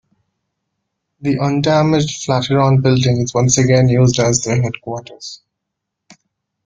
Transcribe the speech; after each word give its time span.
The 1.19 1.37
undamaged 1.39 2.23
Flatiron 2.23 2.81
Building 2.81 3.21
is 3.21 3.35
once 3.35 3.59
again 3.59 3.87
used 3.87 4.17
as 4.19 4.41
their 4.43 4.59
headquarters. 4.59 5.41